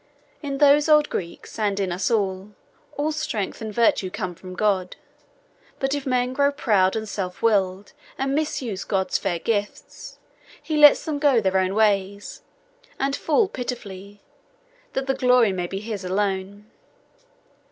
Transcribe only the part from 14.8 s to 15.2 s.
that the